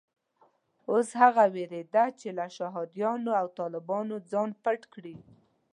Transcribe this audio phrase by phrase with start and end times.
[0.91, 5.15] اوس هغه وېرېده چې له شهادیانو او طالبانو ځان پټ کړي.